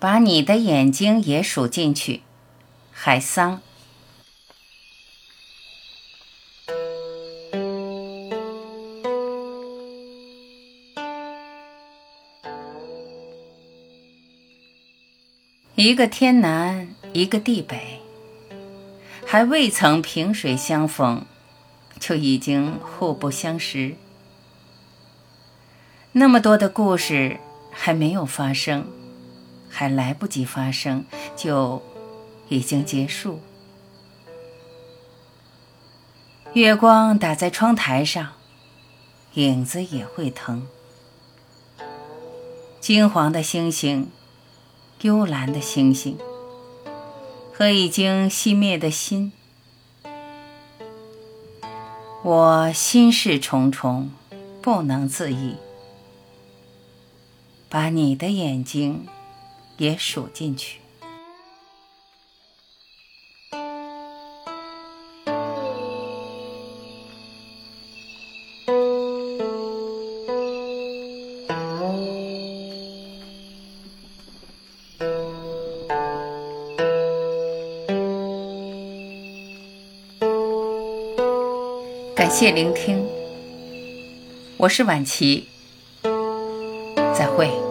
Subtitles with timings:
[0.00, 2.22] 把你的眼睛也数进去，
[2.90, 3.60] 海桑。
[15.74, 18.00] 一个天南，一个地北，
[19.26, 21.26] 还未曾萍水相逢，
[21.98, 23.96] 就已经互不相识。
[26.12, 27.38] 那么多的故事
[27.70, 28.86] 还没有发生，
[29.70, 31.80] 还来不及发生，就
[32.48, 33.40] 已经结束。
[36.52, 38.32] 月光打在窗台上，
[39.34, 40.66] 影子也会疼。
[42.80, 44.10] 金黄的星星。
[45.02, 46.18] 幽蓝的星星
[47.54, 49.32] 和已经熄灭的心，
[52.22, 54.10] 我心事重重，
[54.60, 55.56] 不能自已，
[57.70, 59.08] 把你的眼睛
[59.80, 60.78] 也数进去。
[82.14, 83.02] 感谢聆听，
[84.58, 85.48] 我是晚琪，
[87.16, 87.69] 再会。